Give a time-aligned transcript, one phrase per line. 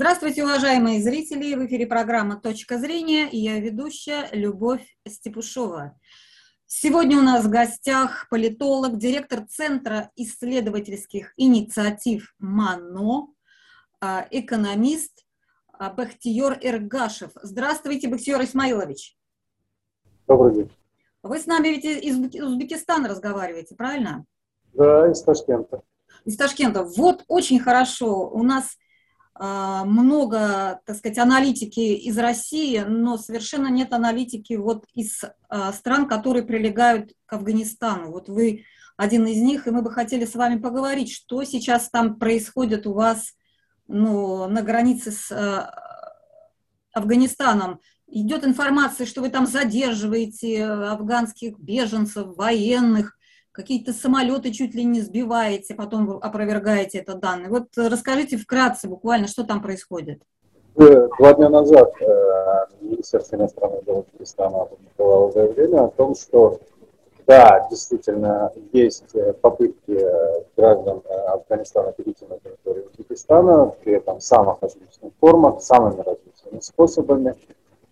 [0.00, 1.56] Здравствуйте, уважаемые зрители!
[1.56, 5.98] В эфире программа «Точка зрения» и я ведущая Любовь Степушова.
[6.66, 13.26] Сегодня у нас в гостях политолог, директор Центра исследовательских инициатив МАНО,
[14.00, 15.26] а, экономист
[15.72, 17.32] а, Бахтиер Эргашев.
[17.42, 19.16] Здравствуйте, Бахтиер Исмаилович.
[20.28, 20.70] Добрый день.
[21.24, 24.24] Вы с нами ведь из Узбекистана разговариваете, правильно?
[24.74, 25.82] Да, из Ташкента.
[26.24, 26.84] Из Ташкента.
[26.84, 28.30] Вот очень хорошо.
[28.30, 28.76] У нас
[29.40, 36.42] много, так сказать, аналитики из России, но совершенно нет аналитики вот из а, стран, которые
[36.42, 38.10] прилегают к Афганистану.
[38.10, 38.64] Вот вы
[38.96, 42.94] один из них, и мы бы хотели с вами поговорить, что сейчас там происходит у
[42.94, 43.34] вас
[43.86, 45.72] ну, на границе с а,
[46.92, 47.80] Афганистаном.
[48.08, 53.17] Идет информация, что вы там задерживаете афганских беженцев, военных
[53.58, 57.48] какие-то самолеты чуть ли не сбиваете, потом вы опровергаете это данные.
[57.48, 60.22] Вот расскажите вкратце буквально, что там происходит.
[60.76, 66.60] Два дня назад э, Министерство иностранных дел Узбекистана опубликовало заявление о том, что
[67.26, 74.22] да, действительно, есть э, попытки э, граждан Афганистана перейти на территорию Узбекистана, при этом в
[74.22, 77.34] самых различных формах, самыми различными способами.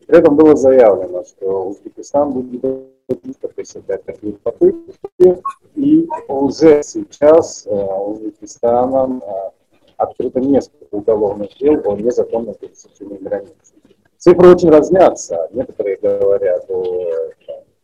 [0.06, 5.42] При этом было заявлено, что Узбекистан будет пресекать такие попытки,
[5.74, 9.50] и уже сейчас э, Узбекистаном э,
[9.96, 13.74] открыто несколько уголовных дел о незаконном пересечении границы.
[14.18, 15.48] Цифры очень разнятся.
[15.52, 17.32] Некоторые говорят о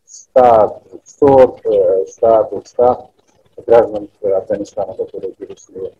[0.05, 5.93] 100, 200, 100, 200 граждан Афганистана, которые перешли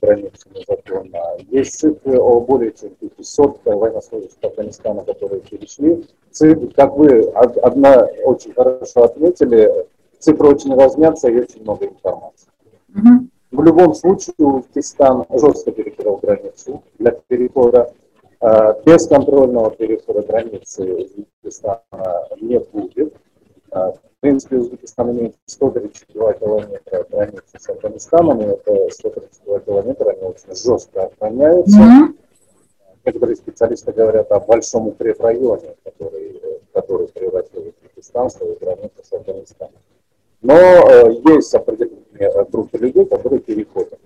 [0.00, 1.18] границу незаконно.
[1.50, 6.06] Есть цифры о более чем 500 военнослужащих Афганистана, которые перешли.
[6.30, 9.86] Цифры, как вы одна очень хорошо отметили,
[10.18, 12.48] цифры очень разнятся и очень много информации.
[12.94, 13.26] Угу.
[13.52, 17.92] В любом случае Узбекистан жестко перекрыл границу для перехода.
[18.40, 21.82] Э, без контрольного перехода границы Узбекистана
[22.40, 23.14] не будет.
[23.76, 30.22] Э, в принципе, Узбекистан имеет 132 километра границы с Афганистаном, и это 132 километра, они
[30.22, 31.78] очень жестко охраняются.
[31.78, 32.18] Mm-hmm.
[33.04, 36.40] Некоторые специалисты говорят о большом укрепрайоне, который,
[36.72, 39.74] который превратил Узбекистан в свою границу с Афганистаном.
[40.40, 44.00] Но э, есть определенные э, группы людей, которые переходят.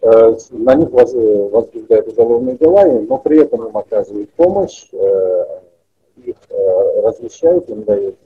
[0.00, 4.88] Э, на них возбуждают уголовные дела, но при этом им оказывают помощь,
[6.16, 6.36] их
[7.02, 8.16] размещают, им дают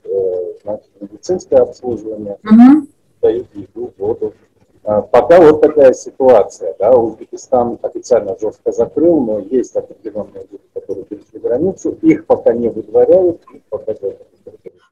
[0.63, 2.89] значит, медицинское обслуживание, mm-hmm.
[3.23, 4.35] дают еду, воду.
[4.83, 6.77] Пока вот такая ситуация.
[6.79, 11.99] Да, Узбекистан официально жестко закрыл, но есть определенные люди, которые перешли границу.
[12.03, 14.17] Их пока не выдворяют, их пока не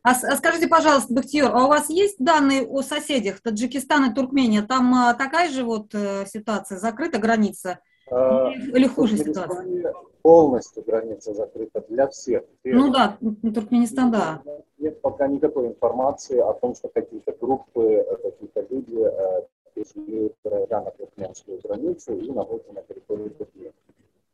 [0.07, 4.61] а, а скажите, пожалуйста, Бахтиер, а у вас есть данные о соседях Таджикистан и Туркмения?
[4.61, 7.79] Там а, такая же вот э, ситуация, закрыта граница?
[8.11, 9.95] А, или хуже ситуация?
[10.25, 12.45] Полностью граница закрыта для всех.
[12.65, 14.43] Ну да, Туркменистан, да.
[14.79, 19.43] Нет пока никакой информации о том, что какие-то группы, э, какие-то люди э,
[19.75, 23.75] пришли на туркменскую границу и находятся на территории Туркмении.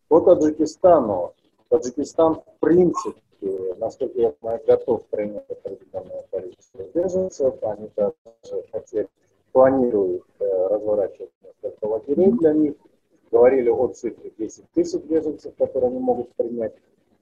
[0.07, 1.35] По Таджикистану,
[1.69, 3.21] Таджикистан в принципе
[3.81, 7.55] насколько я знаю, готов принять определенное количество беженцев.
[7.63, 9.09] Они также хотели,
[9.53, 12.75] планируют э, разворачивать несколько лагерей для них.
[13.31, 16.75] Говорили о цифре 10 тысяч беженцев, которые они могут принять.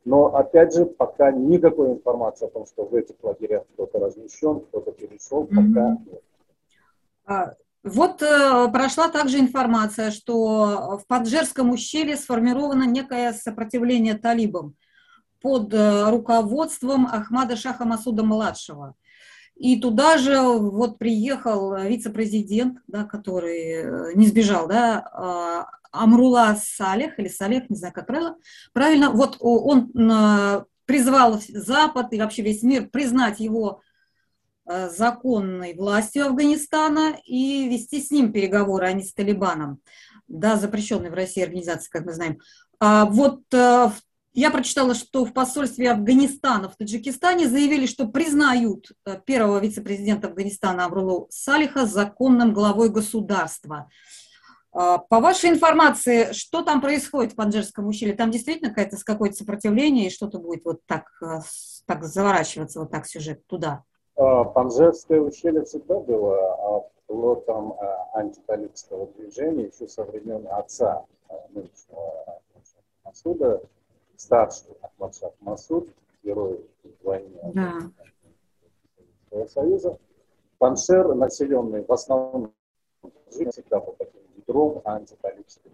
[0.05, 4.93] Но, опять же, пока никакой информации о том, что в этих лагерях кто-то размещен, кто-то
[4.93, 5.75] перешел, mm-hmm.
[5.75, 6.23] пока нет.
[7.27, 7.55] А,
[7.85, 14.77] вот э, прошла также информация, что в Паджерском ущелье сформировано некое сопротивление талибам
[15.41, 18.95] под э, руководством Ахмада Шаха Масуда-младшего.
[19.59, 27.19] И туда же вот приехал вице-президент, да, который э, не сбежал, да, а, Амрула Салех,
[27.19, 28.37] или Салех, не знаю, как правильно,
[28.73, 33.83] правильно, вот он э, призвал Запад и вообще весь мир признать его
[34.91, 39.81] законной властью Афганистана и вести с ним переговоры, а не с Талибаном,
[40.29, 42.39] да, запрещенной в России организации, как мы знаем.
[42.79, 43.95] А вот в
[44.39, 50.85] я прочитала, что в посольстве Афганистана в Таджикистане заявили, что признают э, первого вице-президента Афганистана
[50.85, 53.89] Аврулу Салиха законным главой государства.
[54.73, 58.15] А, по вашей информации, что там происходит в Панджерском ущелье?
[58.15, 61.41] Там действительно какое-то какое-то сопротивление и что-то будет вот так, э,
[61.87, 63.83] так заворачиваться, вот так сюжет туда?
[64.17, 71.05] А, Панджерское ущелье всегда было плотом э, антиталибского движения еще со времен отца
[71.51, 72.41] нынешнего
[73.05, 73.63] Масуда,
[74.19, 75.89] старший Ахмадшах Масуд,
[76.23, 76.61] герой
[77.03, 77.91] войны да.
[79.47, 79.99] Союза.
[80.59, 82.53] Паншер, населенный в основном
[83.31, 85.71] всегда по таким ядром антиталибским.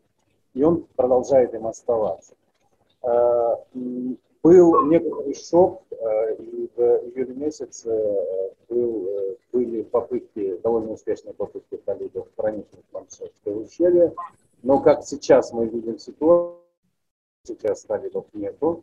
[0.52, 2.34] И он продолжает им оставаться.
[4.42, 5.82] был некоторый шок,
[6.38, 9.08] и в июле месяце был,
[9.52, 14.14] были попытки, довольно успешные попытки талибов проникнуть в Маншерское ущелье,
[14.62, 16.63] но как сейчас мы видим ситуацию,
[17.44, 18.82] сейчас талибов нету,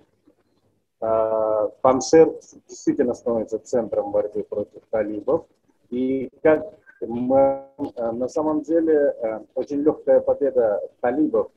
[1.00, 2.32] Паншер
[2.68, 5.46] действительно становится центром борьбы против талибов,
[5.90, 7.66] и как мы,
[7.98, 9.16] на самом деле
[9.56, 11.52] очень легкая победа талибов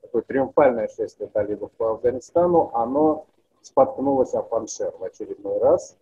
[0.00, 3.26] такое триумфальное шествие талибов по Афганистану, оно
[3.60, 5.96] споткнулось о Паншер в очередной раз.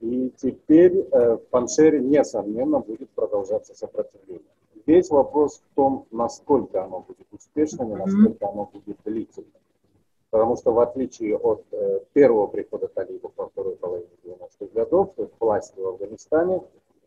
[0.00, 4.44] И теперь в Паншере, несомненно, будет продолжаться сопротивление.
[4.86, 9.50] Весь вопрос в том, насколько оно будет успешным и насколько оно будет длительным.
[10.30, 15.22] Потому что в отличие от э, первого прихода талибов во второй половине 90-х годов, то
[15.22, 16.62] есть власти в Афганистане,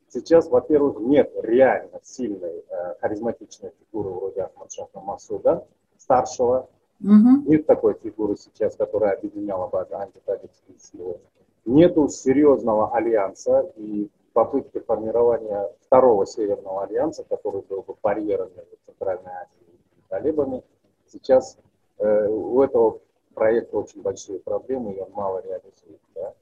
[0.10, 5.66] сейчас, во-первых, нет реально сильной э, харизматичной фигуры вроде Ахмад Шаха Масуда,
[5.98, 6.68] старшего.
[7.02, 7.50] Угу.
[7.50, 11.18] Нет такой фигуры сейчас, которая объединяла бы антиталибские силы.
[11.66, 19.32] Нету серьезного альянса и попытки формирования второго Северного альянса, который был бы барьером между Центральной
[19.32, 20.64] Азией и талибами.
[21.08, 21.58] Сейчас
[21.98, 23.00] э, у этого
[23.34, 26.00] проекта очень большие проблемы, и он мало реализует.
[26.16, 26.34] Да?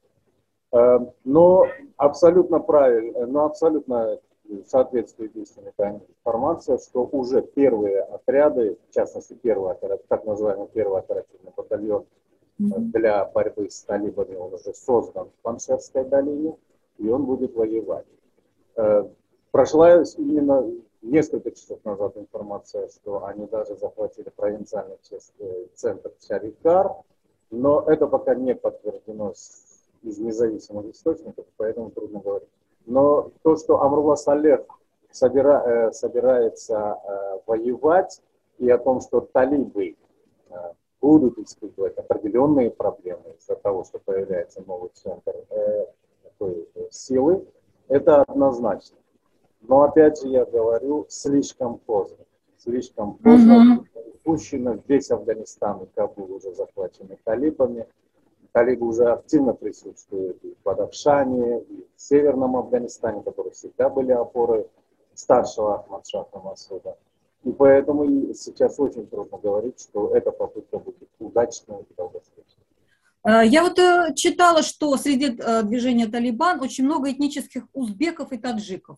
[0.72, 1.66] Э, но
[1.98, 4.20] абсолютно правильно, но абсолютно
[4.66, 11.52] соответствует истинной информация, что уже первые отряды, в частности первый отряд, так называемый первый оперативный
[11.56, 12.06] батальон
[12.58, 16.56] для борьбы с талибами, он уже создан в Паншерской долине,
[16.98, 18.06] и он будет воевать.
[18.76, 19.06] Э,
[19.52, 20.72] прошла именно
[21.02, 24.98] несколько часов назад информация, что они даже захватили провинциальный
[25.40, 26.92] э, центр Шарикар,
[27.50, 29.34] но это пока не подтверждено
[30.04, 32.50] из независимых источников, поэтому трудно говорить.
[32.86, 34.62] Но то, что Амрула Салех
[35.12, 37.00] собира, э, собирается
[37.46, 38.22] воевать,
[38.60, 39.96] и о том, что талибы
[41.00, 45.36] будут испытывать определенные проблемы из-за того, что появляется новый центр
[46.38, 47.46] такой э, силы,
[47.88, 48.98] это однозначно.
[49.62, 52.26] Но опять же я говорю, слишком поздно.
[52.58, 53.86] Слишком поздно.
[53.96, 54.20] Mm-hmm.
[54.24, 57.86] Пущено весь Афганистан и Кабул уже захвачены талибами
[58.58, 64.66] коллега уже активно присутствует и в Бадахшане, и в Северном Афганистане, которые всегда были опорой
[65.14, 66.98] старшего Ахмадшаха Масуда.
[67.44, 72.47] И поэтому сейчас очень трудно говорить, что эта попытка будет удачной и долгосрочной.
[73.28, 78.38] Э, я вот э, читала, что среди э, движения Талибан очень много этнических узбеков и
[78.38, 78.98] таджиков.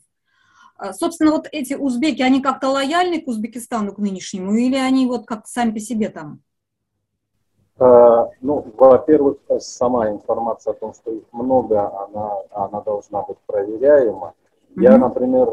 [0.94, 5.46] Собственно, вот эти узбеки, они как-то лояльны к Узбекистану, к нынешнему, или они вот как
[5.46, 6.40] сами по себе там?
[7.78, 14.36] Ну, во-первых, сама информация о том, что их много, она, она должна быть проверяема.
[14.70, 14.84] Mm-hmm.
[14.84, 15.50] Я, например,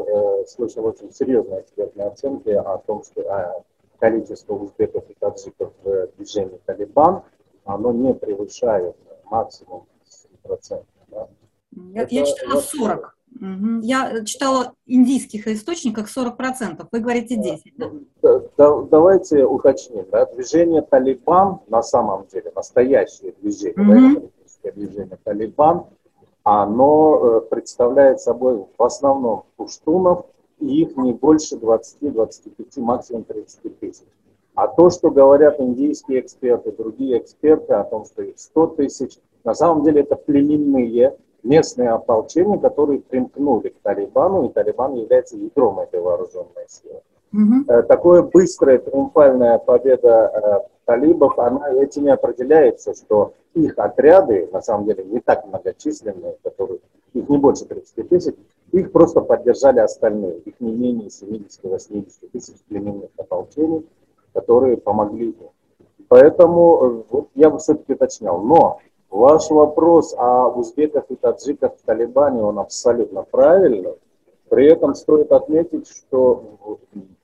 [0.47, 3.65] слышал очень серьезные экспертные оценки о том, что
[3.99, 7.23] количество узбеков и таджиков в движении Талибан,
[7.67, 9.85] оно не превышает максимум
[10.45, 10.83] 10%.
[11.09, 11.27] Да?
[11.71, 13.17] Я, Это, я читала 40.
[13.83, 17.73] Я читала индийских источниках 40%, вы говорите 10.
[17.77, 17.91] Да?
[18.57, 20.05] Да, давайте уточним.
[20.11, 20.25] Да?
[20.25, 24.31] Движение Талибан на самом деле, настоящее движение, mm-hmm.
[24.63, 25.85] да, движение Талибан,
[26.43, 30.25] оно э, представляет собой в основном пуштунов,
[30.59, 34.07] и их не больше 20-25, максимум 30 тысяч.
[34.57, 39.53] А то, что говорят индийские эксперты, другие эксперты о том, что их 100 тысяч, на
[39.53, 46.01] самом деле это племенные местные ополчения, которые примкнули к Талибану, и Талибан является ядром этой
[46.01, 47.01] вооруженной силы.
[47.33, 47.83] Угу.
[47.83, 54.87] Такое быстрая триумфальная победа э, талибов, она этим и определяется, что их отряды, на самом
[54.87, 56.79] деле, не так многочисленные, которые,
[57.13, 58.33] их не больше 30 тысяч,
[58.71, 63.85] их просто поддержали остальные, их не менее 70-80 тысяч племенных ополчений,
[64.37, 65.49] которые помогли им.
[66.07, 68.41] Поэтому э, вот, я бы все-таки уточнял.
[68.41, 68.79] Но
[69.09, 73.93] Ваш вопрос о узбеках и таджиках в Талибане, он абсолютно правильный.
[74.49, 76.79] При этом стоит отметить, что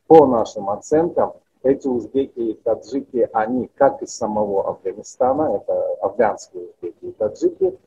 [0.07, 7.05] по нашим оценкам эти узбеки и таджики, они как из самого Афганистана, это афганские узбеки
[7.05, 7.77] и таджики,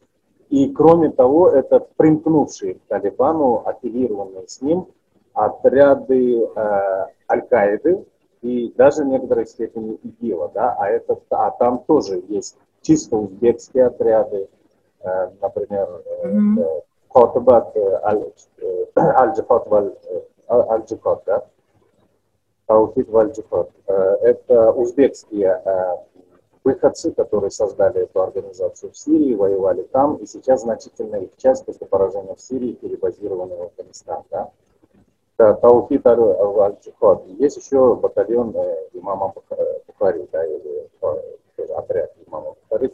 [0.50, 4.86] и кроме того, это примкнувшие к Талибану, аффилированные с ним
[5.32, 8.04] отряды э, Аль-Каиды
[8.46, 13.86] и даже в некоторой степени ИГИЛа, да, а, это, а там тоже есть чисто узбекские
[13.86, 14.48] отряды,
[15.00, 15.88] э, например,
[17.08, 17.74] Хотабат
[18.04, 19.68] Аль-Джихад
[20.48, 21.44] Аль-Джихад, да?
[22.66, 23.70] Таухид Валь-Джихад.
[23.86, 25.96] Это узбекские э,
[26.64, 31.86] выходцы, которые создали эту организацию в Сирии, воевали там, и сейчас значительная их часть после
[31.86, 34.24] поражения в Сирии перебазированы в Афганистан.
[34.30, 34.50] Да?
[35.38, 37.26] Да, Таухид Аль-Джихад.
[37.38, 39.32] Есть еще батальон э, имама
[39.86, 40.88] Бухари, да, или
[41.76, 42.16] отряд.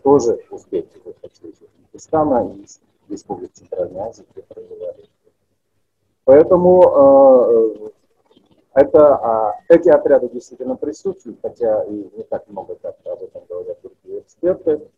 [0.03, 5.09] тоже узбеки выходцы из Узбекистана и из Республики Центральной Азии, где проживали.
[6.25, 7.93] Поэтому
[8.75, 13.79] это, а, эти отряды действительно присутствуют, хотя и не так много, как об этом говорят
[13.83, 14.89] другие эксперты.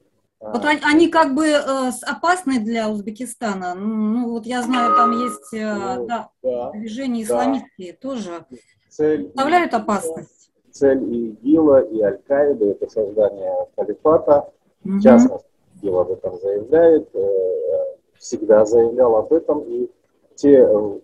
[0.52, 3.74] Вот они, они как бы э, опасны для Узбекистана.
[3.74, 7.98] Ну, вот я знаю, там есть э, ну, да, да, движения исламистские да.
[8.08, 8.46] тоже.
[8.90, 10.50] Цель Представляют и, опасность?
[10.70, 14.50] Цель и ИГИЛа, и Аль-Каиды– это создание халифата.
[14.84, 14.94] Угу.
[14.94, 19.60] В частности, ИГИЛ об этом заявляет, э, всегда заявлял об этом.
[19.60, 19.90] И
[20.34, 20.98] те э,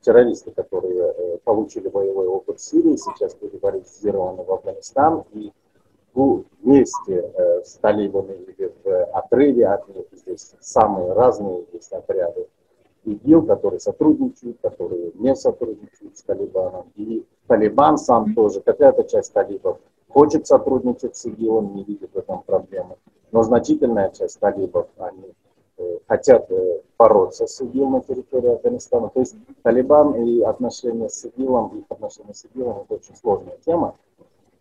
[0.00, 5.52] террористы, которые получили боевой опыт в Сирии, сейчас были мобилизированы в Афганистан и
[6.16, 12.46] вместе э, с талибами или в отрыве от них здесь самые разные есть отряды
[13.04, 16.86] ИГИЛ, которые сотрудничают, которые не сотрудничают с Талибаном.
[16.96, 22.42] И Талибан сам тоже, какая-то часть талибов хочет сотрудничать с ИГИЛом, не видит в этом
[22.42, 22.96] проблемы.
[23.30, 25.34] Но значительная часть талибов, они
[25.78, 29.10] Э, хотят э, бороться с ИГИЛ на территории Афганистана.
[29.10, 33.94] То есть Талибан и отношения с ИГИЛом, их отношения с ИГИЛом– это очень сложная тема.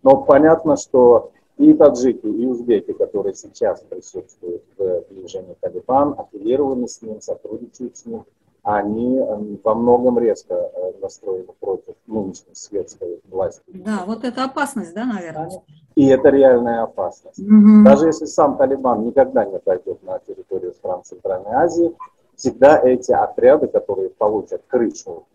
[0.04, 7.02] Но понятно, что и таджики, и узбеки, которые сейчас присутствуют в движении Талибан, аффилированы с
[7.02, 8.26] ним, сотрудничают с ним,
[8.64, 9.22] они
[9.64, 13.62] во многом резко э, настроены против нынешней светской власти.
[13.68, 15.62] Да, вот это опасность, да, наверное?
[15.94, 17.40] И это реальная опасность.
[17.40, 17.86] Угу.
[17.86, 21.96] Даже если сам Талибан никогда не пойдет на территорию стран Центральной Азии,
[22.36, 25.28] всегда эти отряды, которые получат крышу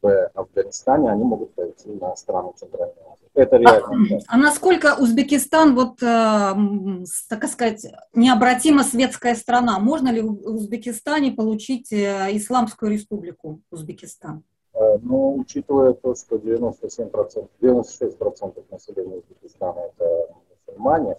[0.00, 3.28] в Афганистане, они могут пойти на страны Центральной Азии.
[3.34, 4.18] Это а, реально.
[4.26, 6.54] А, а насколько Узбекистан, вот, э,
[7.28, 9.78] так сказать, необратимо светская страна?
[9.78, 14.42] Можно ли в Узбекистане получить э, Исламскую республику Узбекистан?
[14.74, 20.34] Э, но учитывая то, что 97%, 96% населения Узбекистана это
[20.66, 21.16] мусульмане,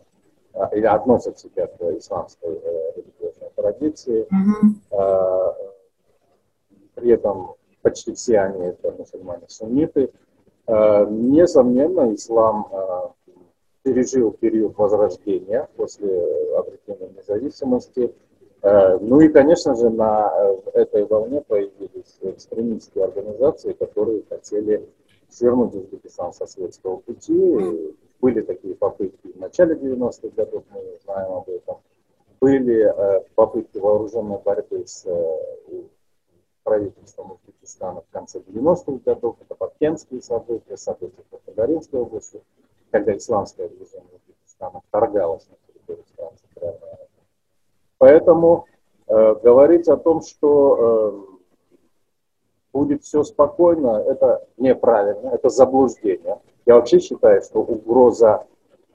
[0.73, 2.59] или относят себя к исламской
[2.95, 5.55] религиозной традиции, mm-hmm.
[6.95, 10.11] при этом почти все они это мусульмане-сунниты,
[10.67, 13.13] несомненно, ислам
[13.83, 18.13] пережил период возрождения после обретения независимости,
[18.61, 24.85] Э, ну и, конечно же, на э, этой волне появились экстремистские организации, которые хотели
[25.29, 27.95] свернуть Узбекистан со светского пути.
[28.19, 31.77] Были такие попытки в начале 90-х годов, мы знаем об этом.
[32.41, 35.05] Были э, попытки вооруженной борьбы с
[36.63, 39.37] правительством Узбекистана в конце 90-х годов.
[39.41, 42.41] Это Бабкенские события, события в Краснодаринской области,
[42.91, 46.79] когда исламское движение Узбекистана вторгалось на территорию стран Центральной.
[47.97, 48.65] Поэтому
[49.07, 51.39] э, говорить о том, что э,
[52.73, 56.39] будет все спокойно, это неправильно, это заблуждение.
[56.65, 58.45] Я вообще считаю, что угроза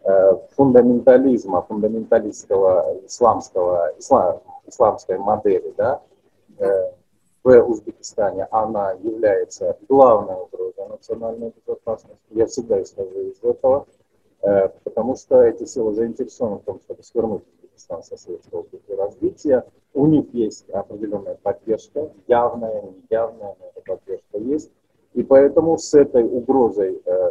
[0.02, 6.00] э, фундаментализма, фундаменталистского исламского, ислам, исламской модели, да,
[6.58, 6.92] э,
[7.44, 12.24] в Узбекистане, она является главной угрозой национальной безопасности.
[12.30, 13.86] Я всегда исхожу из этого,
[14.40, 19.66] э, потому что эти силы заинтересованы в том, чтобы свернуть Узбекистан со советского пути развития.
[19.92, 24.70] У них есть определенная поддержка, явная, неявная, но эта поддержка есть.
[25.12, 27.30] И поэтому с этой угрозой э,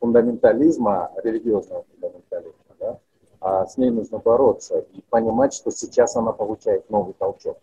[0.00, 2.98] фундаментализма, религиозного фундаментализма, да,
[3.40, 7.58] а с ней нужно бороться и понимать, что сейчас она получает новый толчок.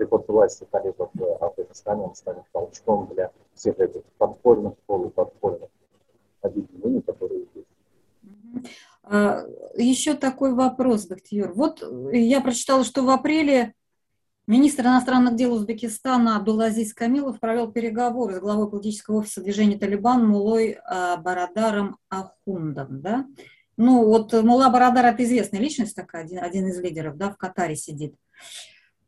[0.00, 5.68] Приход власти талибов в Афганистане он станет толчком для всех этих подпольных, полуподпольных
[6.40, 7.68] объединений, которые есть.
[9.02, 9.44] А,
[9.76, 11.52] Еще такой вопрос, Бахтиер.
[11.52, 13.74] Вот э, я прочитала, что в апреле
[14.46, 20.78] министр иностранных дел Узбекистана Абдулазиз Камилов провел переговоры с главой политического офиса движения «Талибан» Мулой
[20.82, 23.02] а, Барадаром Ахундом.
[23.02, 23.26] Да?
[23.76, 27.76] Ну вот Мула Барадар– это известная личность такая, один, один из лидеров, да, в Катаре
[27.76, 28.14] сидит.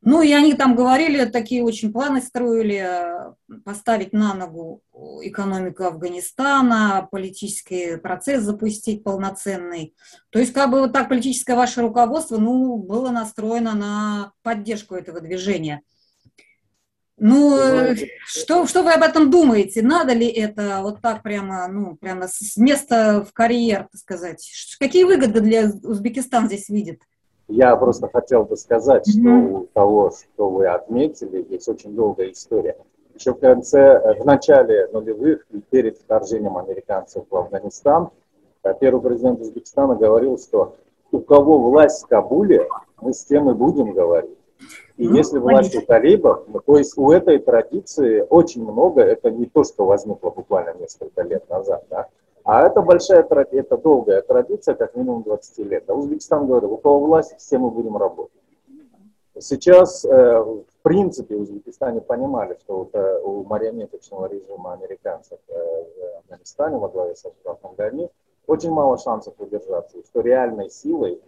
[0.04, 4.82] Ну, и они там говорили, такие очень планы строили, э, поставить на ногу
[5.22, 9.94] экономику Афганистана, политический процесс запустить полноценный.
[10.30, 15.20] То есть, как бы вот так политическое ваше руководство, ну, было настроено на поддержку этого
[15.20, 15.82] движения.
[17.16, 17.94] Ну, э,
[18.26, 19.82] что, что вы об этом думаете?
[19.82, 24.50] Надо ли это вот так прямо, ну, прямо с места в карьер, так сказать?
[24.80, 27.02] Какие выгоды для Узбекистана здесь видит?
[27.48, 32.76] Я просто хотел бы сказать, что у того, что вы отметили, есть очень долгая история.
[33.14, 38.10] Еще в конце, в начале нулевых, перед вторжением американцев в Афганистан,
[38.62, 40.76] э, первый президент Узбекистана говорил, что
[41.10, 42.66] у кого власть в Кабуле,
[43.00, 44.38] мы с тем и будем говорить.
[44.96, 49.46] И ну, если власть у талибов, то есть у этой традиции очень много, это не
[49.46, 52.08] то, что возникло буквально несколько лет назад, да,
[52.44, 55.84] А это большая традиция, это долгая традиция, как минимум 20 лет.
[55.88, 58.32] А Узбекистан говорил, у кого власть, все мы будем работать.
[59.38, 65.54] Сейчас, э, в принципе, в Узбекистане понимали, что вот, э, у марионеточного режима американцев э,
[65.54, 68.10] в Афганистане во главе с Ашрафом Гани
[68.46, 71.20] очень мало шансов удержаться, и что реальной силой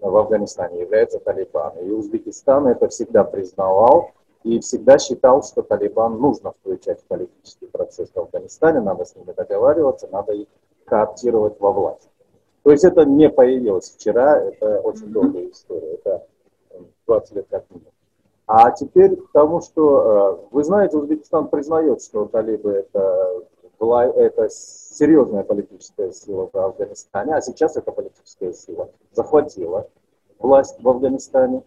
[0.00, 1.78] в Афганистане является Талибан.
[1.78, 4.10] И Узбекистан это всегда признавал
[4.44, 9.32] и всегда считал, что Талибан нужно включать в политический процесс в Афганистане, надо с ними
[9.32, 10.48] договариваться, надо их
[10.84, 12.08] кооптировать во власть.
[12.62, 16.26] То есть это не появилось вчера, это очень долгая история, это
[17.06, 17.92] 20 лет как минимум.
[18.46, 23.42] А теперь к тому, что э, вы знаете, Узбекистан признает, что талибы это
[23.78, 29.88] была это серьезная политическая сила в Афганистане, а сейчас эта политическая сила захватила
[30.38, 31.62] власть в Афганистане.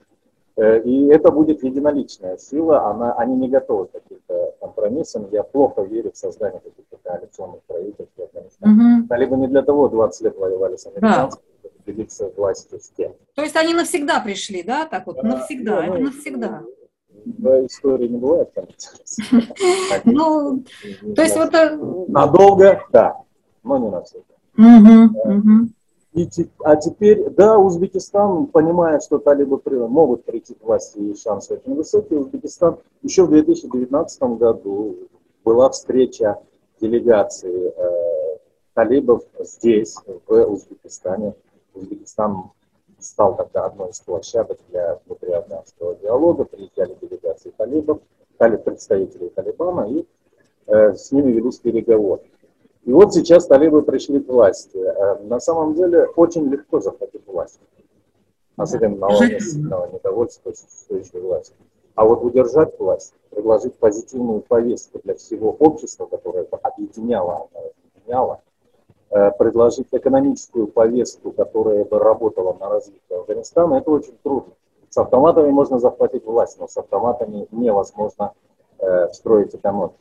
[0.57, 5.27] Э, и это будет единоличная сила, она, они не готовы к каким-то компромиссам.
[5.31, 8.11] Я плохо верю в создание каких-то коалиционных правительств.
[8.61, 9.07] Угу.
[9.07, 11.69] Талибы не для того 20 лет воевали с американцами, да.
[11.69, 13.13] чтобы делиться властью с кем.
[13.35, 14.87] То есть они навсегда пришли, да?
[14.87, 16.63] Так вот, навсегда, это навсегда
[17.25, 18.49] в истории не бывает
[20.05, 20.63] Ну,
[21.15, 21.53] то есть вот...
[21.53, 23.17] Э, Надолго, да,
[23.63, 24.33] но не навсегда.
[26.17, 26.27] И,
[26.63, 32.19] а теперь, да, Узбекистан, понимая, что талибы могут прийти к власти и шансы очень высокие,
[32.19, 34.95] Узбекистан еще в 2019 году
[35.45, 36.39] была встреча
[36.81, 38.37] делегации э,
[38.73, 39.95] талибов здесь,
[40.25, 41.35] в Узбекистане.
[41.75, 42.49] Узбекистан
[42.97, 46.45] стал тогда одной из площадок для внутриафганского диалога.
[46.45, 47.99] Приезжали делегации талибов,
[48.33, 50.03] стали представители Талибана, и
[50.65, 52.23] э, с ними велись переговоры.
[52.87, 54.77] И вот сейчас талибы пришли к власти.
[54.77, 57.59] Э, на самом деле очень легко захватить власть.
[58.55, 61.53] Особенно на сильного недовольства существующей власти.
[61.93, 68.41] А вот удержать власть, предложить позитивную повестку для всего общества, которое объединяло, объединяло
[69.09, 74.53] Э, предложить экономическую повестку, которая бы работала на развитие Афганистана, это очень трудно.
[74.89, 78.33] С автоматами можно захватить власть, но с автоматами невозможно
[78.79, 79.95] э, строить экономику.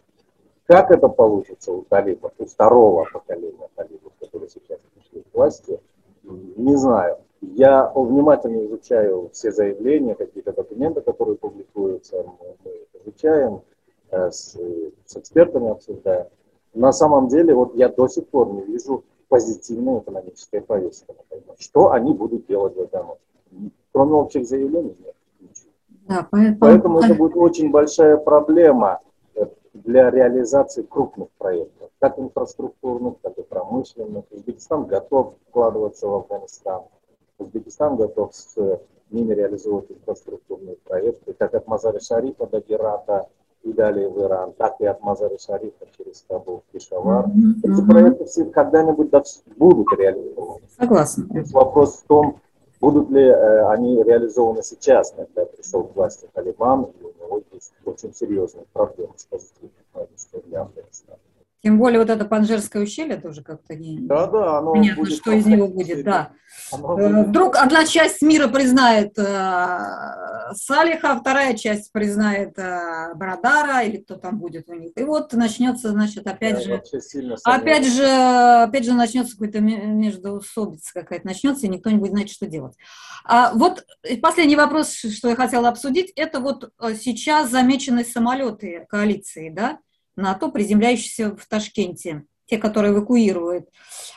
[0.67, 5.81] Как это получится у талибов, у второго поколения талибов, которые сейчас пришли к власти,
[6.25, 7.19] не знаю.
[7.41, 12.25] Я внимательно изучаю все заявления, какие-то документы, которые публикуются,
[12.65, 13.63] мы, изучаем,
[14.11, 14.57] э, с,
[15.05, 16.27] с экспертами обсуждаем
[16.77, 21.15] на самом деле вот я до сих пор не вижу позитивной экономической повестки.
[21.59, 23.15] Что они будут делать в этом?
[23.93, 25.15] Кроме общих заявлений нет.
[26.07, 26.59] Да, поэтому...
[26.59, 29.01] поэтому это будет очень большая проблема
[29.85, 34.25] для реализации крупных проектов, как инфраструктурных, так и промышленных.
[34.31, 36.83] Узбекистан готов вкладываться в Афганистан.
[37.39, 38.57] Узбекистан готов с
[39.11, 43.29] ними реализовывать инфраструктурные проекты, как от Мазари Шарифа до Герата,
[43.67, 47.27] и далее в Иран, так и от Мазары Шарифа через Стамбул в Пешавар.
[47.27, 47.73] Mm-hmm.
[47.73, 49.11] Эти проекты все когда-нибудь
[49.57, 50.63] будут реализованы.
[50.79, 51.27] Согласна.
[51.53, 52.41] Вопрос в том,
[52.81, 57.06] будут ли э, они реализованы сейчас, когда пришел к власти Талибан, и
[57.85, 59.71] очень серьезные проблемы с позитивной
[60.47, 61.16] для Афганистана.
[61.63, 65.33] Тем более вот это Панжерское ущелье тоже как-то не да, да, оно понятно, будет что
[65.33, 66.05] из него будет.
[66.05, 66.31] Да.
[66.73, 69.79] Э, Вдруг одна часть мира признает э,
[70.55, 74.93] Салиха, вторая часть признает э, Брадара, или кто там будет у них.
[74.97, 76.83] И вот начнется, значит, опять же,
[77.45, 82.47] опять же, опять же начнется какой-то междоусобица какая-то начнется, и никто не будет знать, что
[82.47, 82.75] делать.
[83.25, 83.85] А вот
[84.23, 89.79] последний вопрос, что я хотела обсудить, это вот э, сейчас замечены самолеты коалиции, да?
[90.17, 93.69] НАТО, приземляющиеся в Ташкенте, те, которые эвакуируют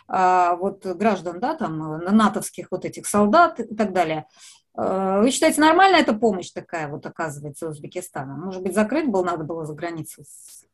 [0.08, 4.28] а, вот, граждан, да, там, натовских вот этих солдат и так далее.
[4.76, 8.36] А, вы считаете, нормальная эта помощь такая вот оказывается Узбекистана?
[8.36, 10.66] Может быть, закрыть было, надо было за границу с,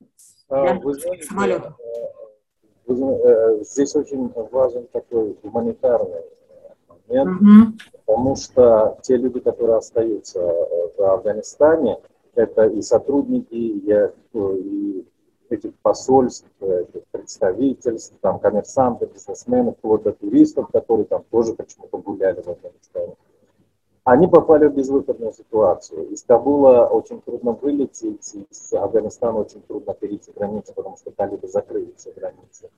[0.49, 1.73] а, вы знаете, самолетов?
[2.87, 6.21] Э, э, здесь очень важен такой гуманитарный
[7.07, 7.77] момент, угу.
[8.05, 11.97] потому что те люди, которые остаются в Афганистане,
[12.35, 13.91] это и сотрудники, и,
[14.33, 15.05] и
[15.49, 22.41] этих посольств, этих представительств, там, коммерсанты, бизнесмены, вплоть до туристов, которые там тоже почему-то гуляли
[22.41, 23.15] в Афганистане.
[24.03, 26.09] Они попали в безвыходную ситуацию.
[26.09, 31.91] Из Кабула очень трудно вылететь, из Афганистана очень трудно перейти границу, потому что талибы закрыли
[31.97, 32.69] все границы.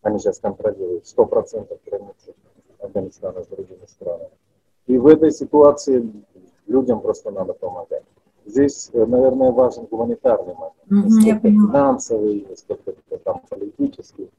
[0.00, 2.34] Они сейчас контролируют 100% границы
[2.78, 4.30] Афганистана с другими странами.
[4.86, 6.10] И в этой ситуации
[6.66, 8.02] людям просто надо помогать.
[8.44, 12.92] Здесь, э, наверное, важен гуманитарный момент, не столько финансовый, не столько
[13.24, 14.30] там политический.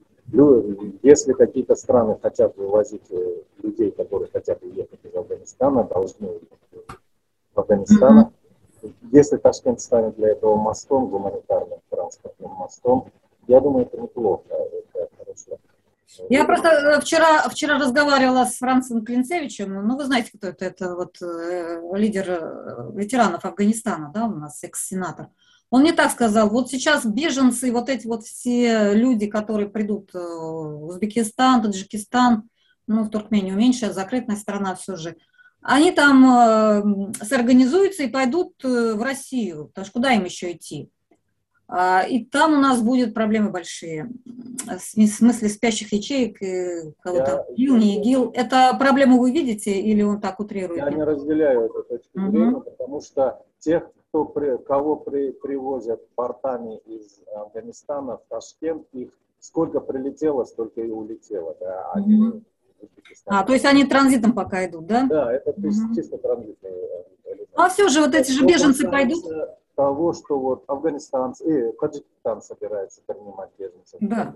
[1.03, 6.97] Если какие-то страны хотят вывозить э, людей, которые хотят уехать из Афганистана, должны уехать
[7.53, 8.31] в Афганистан.
[9.11, 13.05] Если Ташкент станет для этого мостом, гуманитарным транспортным мостом,
[13.47, 15.59] я думаю, это неплохо, это хорошо.
[16.29, 20.95] Я просто э, вчера, вчера разговаривала с Францем Клинцевичем, ну, вы знаете, кто это, это
[20.95, 25.29] вот э, лидер э, ветеранов Афганистана, да, у нас экс-сенатор.
[25.69, 30.85] Он мне так сказал, вот сейчас беженцы, вот эти вот все люди, которые придут в
[30.85, 32.43] Узбекистан, Таджикистан,
[32.85, 35.15] ну, в Туркмению меньше, закрытая страна все же,
[35.61, 40.89] они там э, сорганизуются и пойдут в Россию, потому что куда им еще идти?
[41.67, 44.09] А, и там у нас будут проблемы большие.
[44.65, 46.37] В смысле спящих ячеек,
[47.01, 48.31] кого-то ИГИЛ, не ИГИЛ.
[48.35, 50.83] Это проблему вы видите или он так утрирует?
[50.83, 52.31] Я не разделяю эту точку угу.
[52.31, 59.09] зрения, потому что тех, кто при, кого при, привозят портами из Афганистана в Ташкент, их
[59.39, 61.55] сколько прилетело, столько и улетело.
[61.59, 62.41] Да, они угу.
[63.25, 65.07] А, то есть они транзитом пока идут, да?
[65.09, 65.95] Да, это угу.
[65.95, 66.73] чисто транзитные.
[67.55, 69.23] А все же вот эти же беженцы пойдут?
[69.75, 73.99] Того, что вот Афганистан, э, Таджикистан собирается принимать беженцев.
[74.01, 74.33] Да.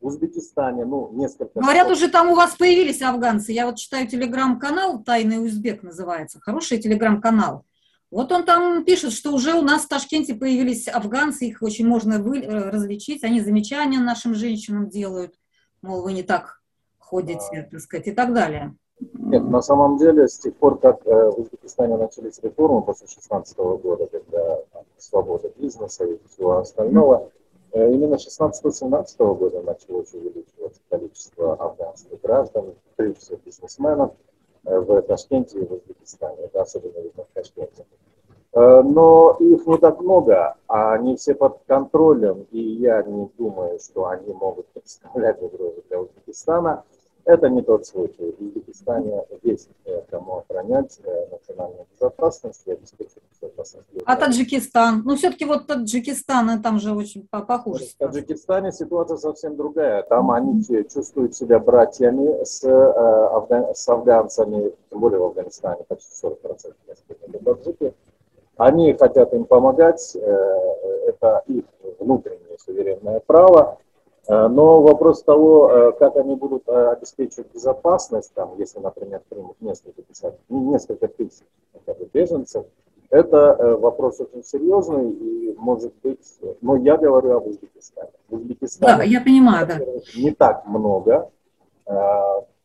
[0.00, 1.58] В Узбекистане, ну, несколько...
[1.60, 3.52] Говорят, уже там у вас появились афганцы.
[3.52, 6.40] Я вот читаю телеграм-канал, «Тайный узбек» называется.
[6.40, 7.64] Хороший телеграм-канал.
[8.10, 12.18] Вот он там пишет, что уже у нас в Ташкенте появились афганцы, их очень можно
[12.18, 13.24] вы, э, различить.
[13.24, 15.34] Они замечания нашим женщинам делают,
[15.82, 16.60] мол, вы не так
[16.98, 17.70] ходите, а...
[17.70, 18.76] так сказать, и так далее.
[19.34, 23.58] Нет, на самом деле, с тех пор, как э, в Узбекистане начались реформы после 2016
[23.58, 24.60] года, когда
[24.96, 27.32] свобода бизнеса и всего остального,
[27.72, 34.12] э, именно с 16-17 года началось увеличиваться количество афганских граждан, прежде всего бизнесменов,
[34.66, 36.44] э, в Ташкенте и в Узбекистане.
[36.44, 37.84] Это особенно видно в Ташкенте.
[38.56, 44.06] Но их не так много, а они все под контролем, и я не думаю, что
[44.06, 46.84] они могут представлять угрозу для Узбекистана.
[47.24, 48.34] Это не тот случай.
[48.38, 53.86] В Узбекистане есть э, кому охранять э, национальную безопасность и обеспечить безопасность.
[54.04, 55.02] А Таджикистан?
[55.06, 57.86] Ну, все-таки вот Таджикистан, э, там же очень похоже.
[57.86, 60.02] В Таджикистане ситуация совсем другая.
[60.02, 66.74] Там они чувствуют себя братьями с, афган, с афганцами, тем более в Афганистане почти 40%
[66.86, 67.94] несколько таджики.
[68.56, 71.64] Они хотят им помогать, это их
[71.98, 73.78] внутреннее суверенное право.
[74.26, 79.60] Э, но вопрос того, э, как они будут э, обеспечивать безопасность, там, если, например, примут
[79.60, 80.02] несколько,
[80.48, 81.44] ну, несколько тысяч
[82.12, 82.64] беженцев,
[83.10, 86.26] это вопрос очень серьезный и может быть,
[86.62, 88.10] но я говорю об Узбекистане.
[88.28, 89.78] В Узбекистане да, я понимаю, да.
[90.16, 91.30] не так много.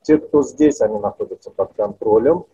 [0.01, 2.45] Те, кто здесь, они находятся под контролем.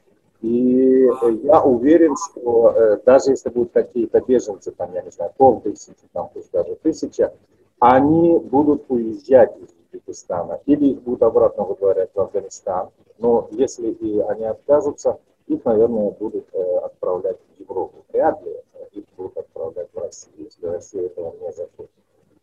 [0.42, 1.08] И
[1.44, 6.52] я уверен, что даже если будут какие-то беженцы, там, я не знаю, полтысячи, там, пусть
[6.52, 7.32] даже тысяча,
[7.80, 12.90] они будут уезжать из Узбекистана или их будут обратно выдворять в Афганистан.
[13.18, 18.06] Но если и они откажутся, их, наверное, будут э, отправлять в Европу.
[18.12, 18.54] Вряд ли
[18.94, 21.92] их будут отправлять в Россию, если Россия этого не захочет.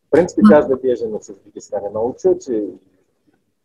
[0.06, 2.74] В принципе, каждый беженец из Узбекистана на учете,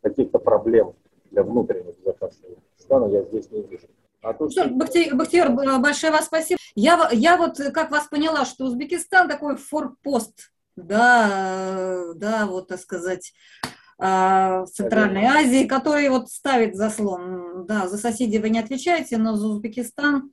[0.02, 0.94] каких-то проблем
[1.32, 3.88] для внутренней безопасности Узбекистана я здесь не вижу.
[4.22, 4.68] А то, что...
[4.70, 6.58] Бахтияр, Бахтияр, большое вас спасибо.
[6.74, 13.34] Я, я вот как вас поняла, что Узбекистан такой форпост да, да, вот, так сказать,
[14.00, 17.66] а, в Центральной Азии, который вот ставит заслон.
[17.68, 20.32] Да, за соседей вы не отвечаете, но за Узбекистан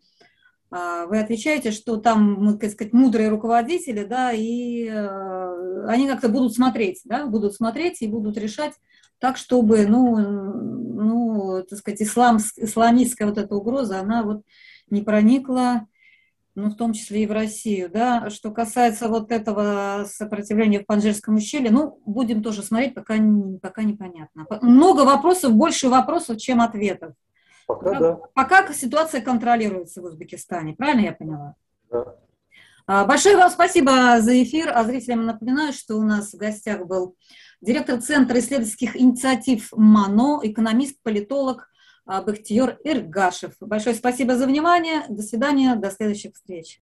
[0.71, 6.55] а, вы отвечаете, что там, так сказать, мудрые руководители, да, и э, они как-то будут
[6.55, 8.75] смотреть, да, будут смотреть и будут решать
[9.19, 14.43] так, чтобы, ну, ну так сказать, ислам, исламистская вот эта угроза, она вот
[14.91, 15.87] не проникла
[16.55, 18.31] ну, в том числе и в Россию, да.
[18.31, 23.15] Что касается вот этого сопротивления в Панжирском ущелье, ну, будем тоже смотреть, пока,
[23.61, 24.47] пока непонятно.
[24.63, 27.15] Много вопросов, больше вопросов, чем ответов.
[27.67, 28.13] Пока, пока, да.
[28.35, 31.55] пока ситуация контролируется в Узбекистане, правильно я поняла?
[31.91, 32.17] Да.
[32.87, 34.71] А, большое вам спасибо за эфир.
[34.75, 37.17] А зрителям напоминаю, что у нас в гостях был
[37.61, 41.69] директор Центра исследовательских инициатив МАНО, экономист, политолог
[42.07, 43.53] Бахтиер Иргашев.
[43.61, 45.05] Большое спасибо за внимание.
[45.09, 45.75] До свидания.
[45.77, 46.81] До следующих встреч.